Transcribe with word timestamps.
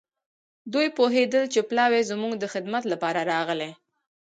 دوی 0.73 0.87
پوهېدل 0.97 1.43
چې 1.53 1.59
پلاوی 1.69 2.01
زموږ 2.11 2.33
د 2.37 2.45
خدمت 2.53 2.83
لپاره 2.91 3.19
راغلی. 3.31 3.71